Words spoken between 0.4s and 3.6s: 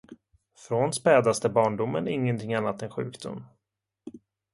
Från spädaste barndomen ingenting annat än sjukdom.